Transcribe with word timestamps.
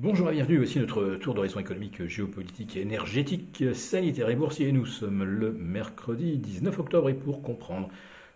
Bonjour 0.00 0.30
et 0.30 0.34
bienvenue, 0.34 0.58
voici 0.58 0.78
notre 0.78 1.16
tour 1.16 1.34
d'horizon 1.34 1.58
économique, 1.58 2.06
géopolitique, 2.06 2.76
énergétique, 2.76 3.64
sanitaire 3.74 4.30
et 4.30 4.36
boursier. 4.36 4.70
Nous 4.70 4.86
sommes 4.86 5.24
le 5.24 5.50
mercredi 5.52 6.38
19 6.38 6.78
octobre 6.78 7.08
et 7.08 7.14
pour 7.14 7.42
comprendre 7.42 7.88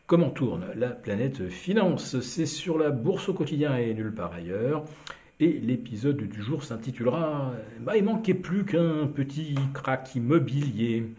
comment 0.09 0.31
tourne 0.31 0.67
la 0.75 0.89
planète 0.89 1.49
finance, 1.51 2.19
c'est 2.19 2.47
sur 2.47 2.79
la 2.79 2.91
bourse 2.91 3.29
au 3.29 3.35
quotidien 3.35 3.77
et 3.77 3.95
nulle 3.95 4.13
part 4.13 4.33
ailleurs. 4.33 4.85
Et 5.39 5.53
l'épisode 5.53 6.17
du 6.17 6.43
jour 6.43 6.65
s'intitulera 6.65 7.53
bah, 7.79 7.97
Il 7.97 8.03
manquait 8.03 8.35
plus 8.35 8.65
qu'un 8.65 9.07
petit 9.07 9.55
crack 9.73 10.17
immobilier. 10.17 11.13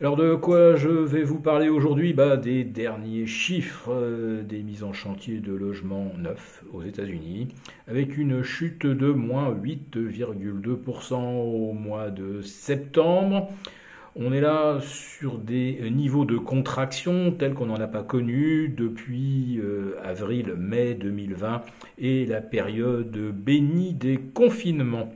Alors 0.00 0.16
de 0.16 0.34
quoi 0.34 0.74
je 0.74 0.88
vais 0.88 1.22
vous 1.22 1.38
parler 1.38 1.68
aujourd'hui? 1.68 2.14
Bah, 2.14 2.36
Des 2.36 2.64
derniers 2.64 3.26
chiffres 3.26 3.92
euh, 3.92 4.42
des 4.42 4.64
mises 4.64 4.82
en 4.82 4.92
chantier 4.92 5.38
de 5.38 5.52
logements 5.52 6.10
neufs 6.18 6.64
aux 6.72 6.82
États-Unis, 6.82 7.46
avec 7.86 8.18
une 8.18 8.42
chute 8.42 8.86
de 8.86 9.12
moins 9.12 9.54
8,2% 9.54 11.14
au 11.14 11.72
mois 11.74 12.10
de 12.10 12.42
septembre. 12.42 13.52
On 14.16 14.32
est 14.32 14.40
là 14.40 14.80
sur 14.80 15.38
des 15.38 15.88
niveaux 15.92 16.24
de 16.24 16.38
contraction 16.38 17.30
tels 17.30 17.54
qu'on 17.54 17.66
n'en 17.66 17.76
a 17.76 17.86
pas 17.86 18.02
connu 18.02 18.74
depuis 18.76 19.60
euh, 19.60 19.94
avril-mai 20.02 20.94
2020 20.94 21.62
et 21.98 22.26
la 22.26 22.40
période 22.40 23.16
bénie 23.16 23.92
des 23.92 24.18
confinements. 24.18 25.12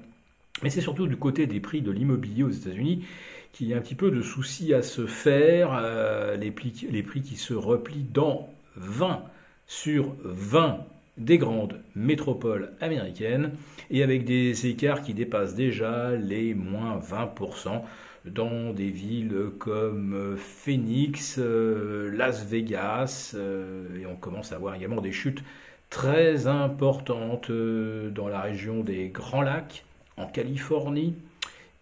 Mais 0.62 0.70
c'est 0.70 0.80
surtout 0.80 1.08
du 1.08 1.16
côté 1.16 1.48
des 1.48 1.58
prix 1.58 1.82
de 1.82 1.90
l'immobilier 1.90 2.44
aux 2.44 2.50
États-Unis 2.50 3.04
qu'il 3.52 3.68
y 3.68 3.74
a 3.74 3.76
un 3.76 3.80
petit 3.80 3.94
peu 3.94 4.10
de 4.10 4.22
soucis 4.22 4.74
à 4.74 4.82
se 4.82 5.06
faire, 5.06 5.70
euh, 5.80 6.36
les, 6.36 6.50
prix, 6.50 6.72
qui 6.72 7.36
se 7.36 7.54
replient 7.54 8.06
dans 8.12 8.48
20 8.76 9.22
sur 9.66 10.14
20 10.24 10.78
des 11.16 11.38
grandes 11.38 11.80
métropoles 11.96 12.72
américaines 12.80 13.52
et 13.90 14.02
avec 14.02 14.24
des 14.24 14.66
écarts 14.68 15.02
qui 15.02 15.14
dépassent 15.14 15.56
déjà 15.56 16.12
les 16.12 16.54
moins 16.54 16.98
20% 16.98 17.82
dans 18.24 18.72
des 18.72 18.90
villes 18.90 19.50
comme 19.58 20.36
Phoenix, 20.36 21.36
euh, 21.38 22.10
Las 22.14 22.44
Vegas, 22.44 23.32
euh, 23.34 24.00
et 24.00 24.06
on 24.06 24.14
commence 24.14 24.52
à 24.52 24.58
voir 24.58 24.74
également 24.74 25.00
des 25.00 25.12
chutes 25.12 25.42
très 25.90 26.46
importantes 26.46 27.50
dans 27.50 28.28
la 28.28 28.42
région 28.42 28.84
des 28.84 29.08
Grands 29.08 29.42
Lacs, 29.42 29.84
en 30.18 30.26
Californie, 30.26 31.14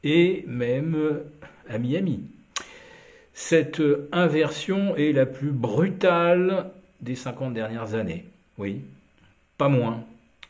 et 0.06 0.44
même 0.46 1.20
à 1.68 1.78
Miami. 1.78 2.22
Cette 3.32 3.82
inversion 4.12 4.94
est 4.96 5.12
la 5.12 5.26
plus 5.26 5.50
brutale 5.50 6.70
des 7.00 7.16
50 7.16 7.52
dernières 7.52 7.94
années. 7.94 8.24
Oui, 8.56 8.82
pas 9.58 9.68
moins. 9.68 10.04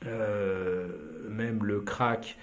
Euh, 0.05 0.89
même 1.31 1.65
le 1.65 1.81
crack 1.81 2.37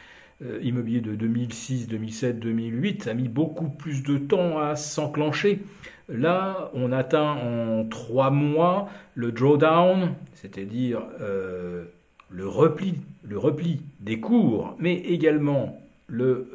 euh, 0.44 0.60
immobilier 0.64 1.02
de 1.02 1.14
2006, 1.14 1.88
2007, 1.88 2.40
2008 2.40 3.08
a 3.08 3.14
mis 3.14 3.28
beaucoup 3.28 3.70
plus 3.70 4.02
de 4.02 4.18
temps 4.18 4.60
à 4.60 4.76
s'enclencher. 4.76 5.62
Là, 6.10 6.72
on 6.74 6.92
atteint 6.92 7.32
en 7.32 7.86
trois 7.86 8.32
mois 8.32 8.90
le 9.14 9.32
drawdown, 9.32 10.16
c'est-à-dire 10.34 11.04
euh, 11.22 11.86
le, 12.30 12.48
repli, 12.48 12.96
le 13.24 13.38
repli 13.38 13.82
des 14.00 14.20
cours, 14.20 14.76
mais 14.80 14.96
également 14.96 15.80
le 16.08 16.48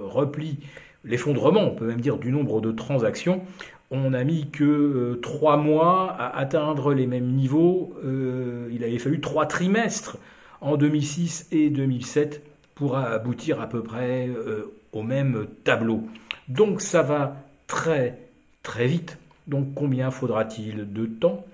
repli 0.00 0.58
l'effondrement, 1.06 1.62
on 1.62 1.74
peut 1.74 1.86
même 1.86 2.00
dire, 2.00 2.18
du 2.18 2.30
nombre 2.30 2.60
de 2.60 2.72
transactions, 2.72 3.42
on 3.90 4.10
n'a 4.10 4.24
mis 4.24 4.50
que 4.50 4.64
euh, 4.64 5.20
trois 5.22 5.56
mois 5.56 6.12
à 6.18 6.36
atteindre 6.36 6.92
les 6.92 7.06
mêmes 7.06 7.32
niveaux. 7.32 7.94
Euh, 8.04 8.68
il 8.72 8.82
avait 8.82 8.98
fallu 8.98 9.20
trois 9.20 9.46
trimestres 9.46 10.18
en 10.60 10.76
2006 10.76 11.48
et 11.52 11.70
2007 11.70 12.42
pour 12.74 12.96
aboutir 12.96 13.60
à 13.60 13.68
peu 13.68 13.82
près 13.82 14.28
euh, 14.28 14.74
au 14.92 15.02
même 15.02 15.46
tableau. 15.62 16.02
Donc 16.48 16.80
ça 16.80 17.02
va 17.02 17.36
très 17.68 18.18
très 18.62 18.86
vite. 18.86 19.18
Donc 19.46 19.74
combien 19.74 20.10
faudra-t-il 20.10 20.92
de 20.92 21.06
temps 21.06 21.46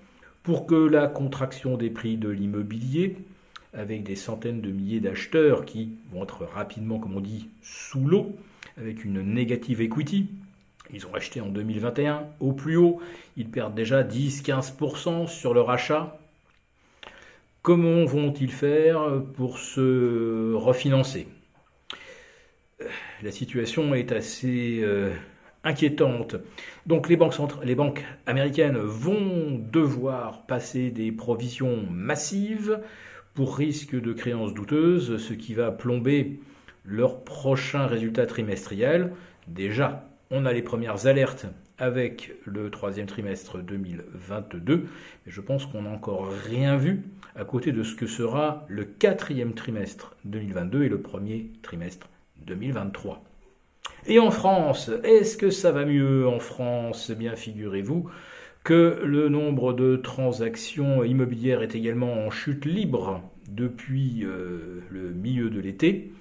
pour 0.42 0.66
que 0.66 0.74
la 0.74 1.06
contraction 1.06 1.76
des 1.76 1.90
prix 1.90 2.16
de 2.16 2.30
l'immobilier, 2.30 3.16
avec 3.72 4.02
des 4.02 4.16
centaines 4.16 4.60
de 4.60 4.70
milliers 4.70 5.00
d'acheteurs 5.00 5.64
qui 5.64 5.92
vont 6.12 6.24
être 6.24 6.44
rapidement, 6.44 6.98
comme 6.98 7.16
on 7.16 7.20
dit, 7.20 7.48
sous 7.62 8.06
l'eau, 8.06 8.36
avec 8.76 9.04
une 9.04 9.22
negative 9.22 9.80
equity. 9.80 10.28
Ils 10.92 11.06
ont 11.06 11.14
acheté 11.14 11.40
en 11.40 11.48
2021 11.48 12.26
au 12.40 12.52
plus 12.52 12.76
haut. 12.76 13.00
Ils 13.36 13.48
perdent 13.48 13.74
déjà 13.74 14.02
10-15% 14.02 15.26
sur 15.26 15.54
leur 15.54 15.70
achat. 15.70 16.18
Comment 17.62 18.04
vont-ils 18.04 18.50
faire 18.50 19.22
pour 19.34 19.58
se 19.58 20.52
refinancer? 20.52 21.28
La 23.22 23.30
situation 23.30 23.94
est 23.94 24.10
assez 24.10 24.80
euh, 24.82 25.12
inquiétante. 25.64 26.36
Donc 26.86 27.08
les 27.08 27.16
banques 27.16 28.04
américaines 28.26 28.76
vont 28.76 29.64
devoir 29.72 30.42
passer 30.46 30.90
des 30.90 31.12
provisions 31.12 31.86
massives 31.88 32.80
pour 33.34 33.56
risque 33.56 33.98
de 33.98 34.12
créances 34.12 34.54
douteuses, 34.54 35.16
ce 35.16 35.32
qui 35.32 35.54
va 35.54 35.70
plomber 35.70 36.40
leur 36.84 37.24
prochain 37.24 37.86
résultat 37.86 38.26
trimestriel. 38.26 39.12
Déjà, 39.48 40.08
on 40.30 40.46
a 40.46 40.52
les 40.52 40.62
premières 40.62 41.06
alertes 41.06 41.46
avec 41.78 42.32
le 42.44 42.70
troisième 42.70 43.06
trimestre 43.06 43.58
2022, 43.58 44.86
mais 45.26 45.32
je 45.32 45.40
pense 45.40 45.66
qu'on 45.66 45.82
n'a 45.82 45.90
encore 45.90 46.28
rien 46.46 46.76
vu 46.76 47.02
à 47.34 47.44
côté 47.44 47.72
de 47.72 47.82
ce 47.82 47.94
que 47.94 48.06
sera 48.06 48.66
le 48.68 48.84
quatrième 48.84 49.54
trimestre 49.54 50.14
2022 50.24 50.84
et 50.84 50.88
le 50.88 51.00
premier 51.00 51.50
trimestre 51.62 52.08
2023. 52.46 53.24
Et 54.06 54.18
en 54.18 54.30
France, 54.30 54.90
est-ce 55.04 55.36
que 55.36 55.50
ça 55.50 55.72
va 55.72 55.84
mieux 55.84 56.26
en 56.26 56.40
France? 56.40 57.10
Eh 57.10 57.14
Bien, 57.14 57.36
figurez-vous 57.36 58.10
que 58.64 59.00
le 59.04 59.28
nombre 59.28 59.72
de 59.72 59.96
transactions 59.96 61.02
immobilières 61.02 61.62
est 61.62 61.74
également 61.74 62.26
en 62.26 62.30
chute 62.30 62.64
libre 62.64 63.22
depuis 63.48 64.24
euh, 64.24 64.80
le 64.90 65.10
milieu 65.10 65.50
de 65.50 65.60
l'été. 65.60 66.12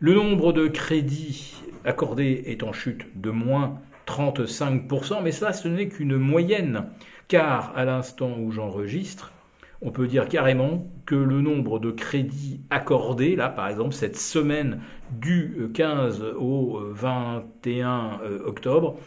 Le 0.00 0.14
nombre 0.14 0.52
de 0.52 0.66
crédits 0.66 1.54
accordés 1.84 2.42
est 2.46 2.62
en 2.62 2.72
chute 2.72 3.06
de 3.18 3.30
moins 3.30 3.80
35%, 4.06 5.22
mais 5.22 5.32
ça, 5.32 5.52
ce 5.52 5.68
n'est 5.68 5.88
qu'une 5.88 6.16
moyenne, 6.16 6.86
car 7.28 7.72
à 7.76 7.84
l'instant 7.84 8.36
où 8.38 8.50
j'enregistre, 8.50 9.32
on 9.80 9.90
peut 9.90 10.06
dire 10.06 10.28
carrément 10.28 10.86
que 11.06 11.14
le 11.14 11.40
nombre 11.40 11.78
de 11.78 11.90
crédits 11.90 12.60
accordés, 12.70 13.36
là 13.36 13.48
par 13.48 13.68
exemple 13.68 13.94
cette 13.94 14.16
semaine 14.16 14.80
du 15.10 15.70
15 15.72 16.22
au 16.38 16.80
21 16.90 18.20
euh, 18.22 18.44
octobre, 18.44 18.98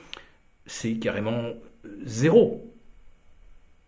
c'est 0.65 0.93
carrément 0.93 1.53
zéro. 2.03 2.68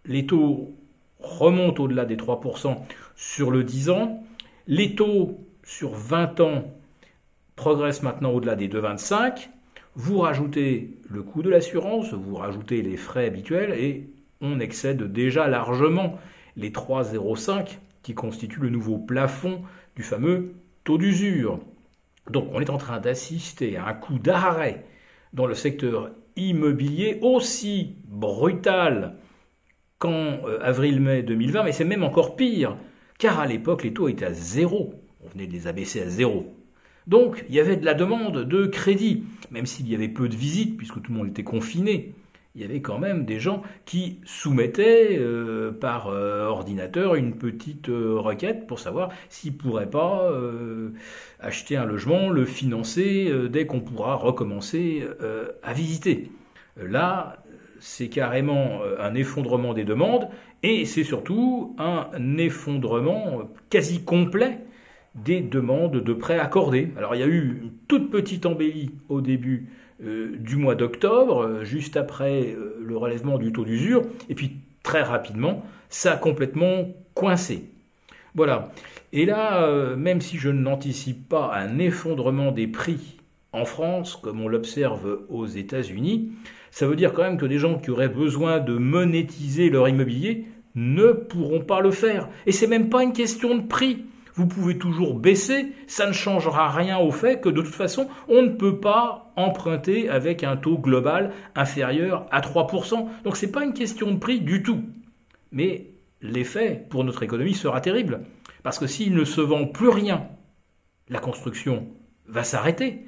Les 0.06 0.26
taux 0.26 0.76
remontent 1.20 1.84
au-delà 1.84 2.06
des 2.06 2.16
3% 2.16 2.78
sur 3.16 3.52
le 3.52 3.64
10 3.64 3.90
ans. 3.90 4.24
Les 4.68 4.96
taux 4.96 5.40
sur 5.64 5.92
20 5.92 6.40
ans 6.40 6.64
progresse 7.56 8.02
maintenant 8.02 8.32
au-delà 8.32 8.56
des 8.56 8.68
2,25. 8.68 9.50
Vous 9.96 10.20
rajoutez 10.20 10.98
le 11.10 11.22
coût 11.22 11.44
de 11.44 11.50
l'assurance, 11.50 12.14
vous 12.14 12.36
rajoutez 12.36 12.82
les 12.82 12.98
frais 12.98 13.28
habituels 13.28 13.74
et 13.74 14.10
on 14.40 14.60
excède 14.60 15.04
déjà 15.12 15.48
largement 15.48 16.18
les 16.56 16.72
3,05 16.72 17.78
qui 18.02 18.16
constituent 18.16 18.62
le 18.62 18.70
nouveau 18.70 18.98
plafond 18.98 19.62
du 19.96 20.04
fameux 20.04 20.56
taux 20.84 20.98
d'usure. 20.98 21.60
Donc 22.30 22.50
on 22.54 22.62
est 22.62 22.70
en 22.70 22.78
train 22.78 23.00
d'assister 23.00 23.78
à 23.78 23.88
un 23.88 23.94
coup 23.94 24.18
d'arrêt 24.18 24.86
dans 25.34 25.46
le 25.46 25.56
secteur 25.56 26.12
immobilier 26.36 27.20
aussi 27.22 27.96
brutal 28.06 29.16
qu'en 30.02 30.48
euh, 30.48 30.58
avril-mai 30.62 31.22
2020, 31.22 31.64
mais 31.64 31.72
c'est 31.72 31.86
même 31.86 32.04
encore 32.04 32.36
pire, 32.36 32.76
car 33.20 33.40
à 33.40 33.46
l'époque 33.46 33.84
les 33.84 33.94
taux 33.94 34.10
étaient 34.10 34.26
à 34.26 34.34
zéro. 34.34 34.96
On 35.24 35.30
venait 35.30 35.46
de 35.46 35.54
les 35.54 35.68
abaisser 35.68 36.02
à 36.02 36.10
zéro. 36.10 36.54
Donc, 37.06 37.46
il 37.48 37.56
y 37.56 37.60
avait 37.60 37.78
de 37.78 37.86
la 37.86 37.94
demande 37.94 38.44
de 38.44 38.66
crédit, 38.66 39.24
même 39.52 39.68
s'il 39.68 39.88
y 39.88 39.94
avait 39.94 40.10
peu 40.10 40.28
de 40.28 40.36
visites, 40.36 40.76
puisque 40.76 41.02
tout 41.02 41.12
le 41.12 41.18
monde 41.20 41.28
était 41.28 41.44
confiné. 41.44 42.16
Il 42.56 42.62
y 42.62 42.66
avait 42.66 42.82
quand 42.82 42.98
même 42.98 43.26
des 43.26 43.40
gens 43.40 43.62
qui 43.86 44.20
soumettaient 44.26 45.18
euh, 45.20 45.72
par 45.72 46.08
euh, 46.08 46.48
ordinateur 46.48 47.14
une 47.14 47.36
petite 47.36 47.88
requête 47.88 48.66
pour 48.66 48.80
savoir 48.80 49.10
s'ils 49.30 49.54
ne 49.54 49.58
pourraient 49.58 49.90
pas 49.90 50.30
acheter 51.40 51.78
un 51.78 51.86
logement, 51.86 52.30
le 52.30 52.46
financer 52.46 53.32
dès 53.50 53.68
qu'on 53.68 53.82
pourra 53.82 54.16
recommencer 54.16 55.04
à 55.64 55.74
visiter. 55.74 56.32
Là, 56.78 57.41
c'est 57.82 58.08
carrément 58.08 58.80
un 59.00 59.14
effondrement 59.16 59.74
des 59.74 59.84
demandes 59.84 60.30
et 60.64 60.86
c'est 60.86 61.04
surtout 61.04 61.76
un 61.78 62.38
effondrement 62.38 63.50
quasi 63.70 64.04
complet 64.04 64.60
des 65.16 65.42
demandes 65.42 65.98
de 65.98 66.14
prêts 66.14 66.40
accordés. 66.40 66.92
Alors 66.98 67.16
il 67.16 67.20
y 67.20 67.24
a 67.24 67.28
eu 67.28 67.60
une 67.64 67.72
toute 67.88 68.10
petite 68.10 68.46
embellie 68.46 68.92
au 69.10 69.22
début 69.22 69.68
euh, 70.04 70.36
du 70.40 70.56
mois 70.56 70.76
d'octobre, 70.76 71.42
euh, 71.44 71.64
juste 71.64 71.98
après 71.98 72.54
euh, 72.54 72.78
le 72.82 72.98
relèvement 72.98 73.38
du 73.38 73.52
taux 73.52 73.66
d'usure, 73.66 74.04
et 74.30 74.36
puis 74.36 74.58
très 74.84 75.02
rapidement, 75.02 75.64
ça 75.90 76.14
a 76.14 76.18
complètement 76.18 76.88
coincé. 77.14 77.70
Voilà. 78.34 78.72
Et 79.14 79.26
là, 79.26 79.64
euh, 79.64 79.96
même 79.98 80.22
si 80.22 80.38
je 80.38 80.50
n'anticipe 80.50 81.28
pas 81.28 81.52
un 81.54 81.78
effondrement 81.80 82.52
des 82.52 82.68
prix 82.68 83.18
en 83.54 83.66
France, 83.66 84.16
comme 84.16 84.42
on 84.42 84.48
l'observe 84.48 85.26
aux 85.30 85.46
États-Unis, 85.46 86.32
ça 86.70 86.88
veut 86.88 86.96
dire 86.96 87.14
quand 87.14 87.24
même 87.24 87.38
que 87.38 87.46
des 87.46 87.58
gens 87.58 87.78
qui 87.78 87.92
auraient 87.92 88.10
besoin 88.10 88.60
de 88.60 88.78
monétiser 88.78 89.70
leur 89.70 89.90
immobilier 89.90 90.46
ne 90.76 91.12
pourront 91.12 91.60
pas 91.60 91.82
le 91.82 91.92
faire. 91.92 92.30
Et 92.46 92.54
c'est 92.54 92.68
même 92.68 92.90
pas 92.90 93.04
une 93.04 93.14
question 93.14 93.58
de 93.58 93.68
prix. 93.68 94.06
Vous 94.36 94.48
pouvez 94.48 94.78
toujours 94.78 95.16
baisser, 95.16 95.74
ça 95.88 96.08
ne 96.08 96.14
changera 96.14 96.70
rien 96.70 96.98
au 96.98 97.12
fait 97.12 97.42
que 97.42 97.50
de 97.50 97.62
toute 97.62 97.76
façon, 97.76 98.08
on 98.30 98.42
ne 98.42 98.50
peut 98.50 98.80
pas 98.80 99.34
emprunter 99.36 100.08
avec 100.08 100.46
un 100.46 100.56
taux 100.56 100.78
global 100.78 101.34
inférieur 101.54 102.26
à 102.32 102.40
3%. 102.40 103.08
Donc 103.26 103.36
ce 103.36 103.46
n'est 103.46 103.52
pas 103.52 103.66
une 103.66 103.74
question 103.74 104.12
de 104.12 104.18
prix 104.18 104.40
du 104.40 104.64
tout. 104.64 104.84
Mais 105.52 105.92
l'effet 106.22 106.86
pour 106.90 107.04
notre 107.04 107.24
économie 107.24 107.54
sera 107.54 107.82
terrible. 107.82 108.22
Parce 108.64 108.80
que 108.80 108.88
s'il 108.88 109.14
ne 109.14 109.26
se 109.26 109.42
vend 109.42 109.66
plus 109.66 109.90
rien, 109.90 110.28
la 111.10 111.20
construction 111.20 111.90
va 112.28 112.46
s'arrêter. 112.46 113.08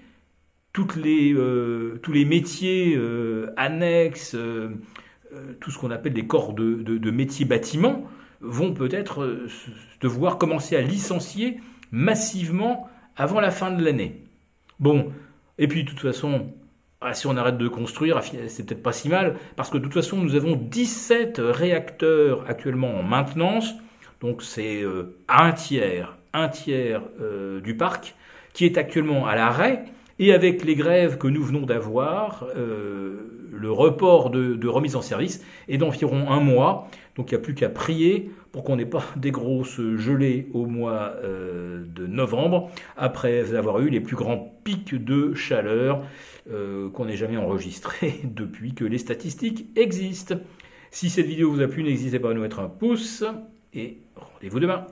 Les, 0.96 1.34
euh, 1.34 2.00
tous 2.02 2.12
les 2.12 2.26
métiers 2.26 2.96
euh, 2.98 3.54
annexes, 3.58 4.34
euh, 4.34 4.70
tout 5.60 5.70
ce 5.70 5.78
qu'on 5.78 5.92
appelle 5.92 6.14
des 6.14 6.26
corps 6.26 6.54
de, 6.54 6.82
de 6.82 7.12
métiers 7.12 7.46
bâtiments, 7.46 8.08
vont 8.42 8.74
peut-être 8.74 9.48
devoir 10.02 10.40
commencer 10.40 10.76
à 10.76 10.82
licencier 10.82 11.60
massivement 11.92 12.90
avant 13.16 13.40
la 13.40 13.52
fin 13.52 13.70
de 13.70 13.86
l'année. 13.86 14.24
Bon, 14.80 15.14
et 15.60 15.68
puis 15.68 15.84
de 15.84 15.90
toute 15.90 16.00
façon, 16.00 16.52
ah, 17.02 17.14
si 17.14 17.28
on 17.28 17.38
arrête 17.38 17.60
de 17.60 17.68
construire, 17.68 18.22
c'est 18.24 18.66
peut-être 18.66 18.82
pas 18.82 18.94
si 18.94 19.10
mal, 19.10 19.36
parce 19.56 19.70
que 19.70 19.78
de 19.78 19.84
toute 19.84 19.94
façon, 19.94 20.18
nous 20.18 20.34
avons 20.34 20.56
17 20.56 21.40
réacteurs 21.40 22.46
actuellement 22.50 22.96
en 22.98 23.04
maintenance, 23.04 23.76
donc 24.22 24.42
c'est 24.42 24.84
un 25.30 25.52
tiers, 25.52 26.18
un 26.34 26.50
tiers 26.50 27.04
du 27.64 27.78
parc 27.78 28.16
qui 28.54 28.66
est 28.66 28.80
actuellement 28.80 29.28
à 29.28 29.36
l'arrêt. 29.36 29.86
Et 30.20 30.34
avec 30.34 30.64
les 30.64 30.76
grèves 30.76 31.18
que 31.18 31.28
nous 31.28 31.44
venons 31.44 31.66
d'avoir, 31.66 32.46
euh, 32.56 33.50
le 33.52 33.72
report 33.72 34.30
de, 34.30 34.68
remise 34.68 34.96
en 34.96 35.02
service 35.02 35.44
est 35.68 35.78
d'environ 35.78 36.30
un 36.30 36.40
mois. 36.40 36.88
Donc 37.16 37.32
il 37.32 37.36
n'y 37.36 37.42
a 37.42 37.44
plus 37.44 37.54
qu'à 37.54 37.70
prier 37.70 38.32
pour 38.52 38.64
qu'on 38.64 38.76
n'ait 38.76 38.86
pas 38.86 39.04
des 39.16 39.32
grosses 39.32 39.82
gelées 39.98 40.48
au 40.54 40.66
mois 40.66 41.14
de 41.24 42.08
novembre, 42.08 42.70
après 42.98 43.56
avoir 43.56 43.80
eu 43.80 43.90
les 43.90 44.00
plus 44.00 44.16
grands 44.16 44.60
pics 44.64 44.96
de 44.96 45.34
chaleur 45.34 46.04
qu'on 46.94 47.08
ait 47.08 47.16
jamais 47.16 47.38
enregistrés 47.38 48.22
depuis 48.24 48.74
que 48.74 48.86
les 48.86 48.98
statistiques 48.98 49.68
existent. 49.76 50.36
Si 50.92 51.10
cette 51.10 51.26
vidéo 51.26 51.52
vous 51.52 51.62
a 51.62 51.68
plu, 51.68 51.84
n'hésitez 51.84 52.20
pas 52.20 52.30
à 52.30 52.34
nous 52.36 52.42
mettre 52.42 52.60
un 52.60 52.70
pouce 52.70 53.24
et 53.74 53.98
rendez-vous 54.16 54.60
demain. 54.60 54.86